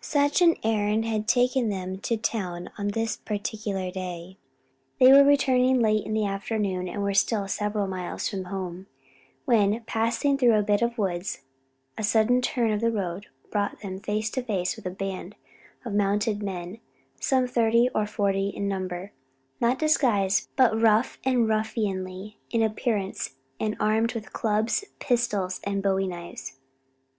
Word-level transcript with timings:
Such 0.00 0.40
an 0.40 0.56
errand 0.62 1.04
had 1.04 1.28
taken 1.28 1.68
them 1.68 1.98
to 1.98 2.16
the 2.16 2.22
town 2.22 2.70
on 2.78 2.88
this 2.92 3.18
particular 3.18 3.90
day. 3.90 4.38
They 4.98 5.12
were 5.12 5.22
returning 5.22 5.78
late 5.78 6.06
in 6.06 6.14
the 6.14 6.24
afternoon 6.24 6.88
and 6.88 7.02
were 7.02 7.12
still 7.12 7.46
several 7.48 7.86
miles 7.86 8.26
from 8.26 8.44
home, 8.44 8.86
when, 9.44 9.82
passing 9.84 10.38
through 10.38 10.54
a 10.58 10.62
bit 10.62 10.80
of 10.80 10.96
woods, 10.96 11.42
a 11.98 12.02
sudden 12.02 12.40
turn 12.40 12.72
of 12.72 12.80
the 12.80 12.90
road 12.90 13.26
brought 13.50 13.80
them 13.82 14.00
face 14.00 14.30
to 14.30 14.42
face 14.42 14.74
with 14.74 14.86
a 14.86 14.90
band 14.90 15.36
of 15.84 15.92
mounted 15.92 16.42
men, 16.42 16.78
some 17.20 17.46
thirty 17.46 17.90
or 17.94 18.06
forty 18.06 18.48
in 18.48 18.66
number, 18.66 19.12
not 19.60 19.78
disguised 19.78 20.48
but 20.56 20.80
rough 20.80 21.18
and 21.26 21.46
ruffianly 21.46 22.36
in 22.50 22.62
appearance 22.62 23.34
and 23.60 23.76
armed 23.78 24.14
with 24.14 24.32
clubs, 24.32 24.86
pistols 24.98 25.60
and 25.62 25.82
bowie 25.82 26.08
knives. 26.08 26.54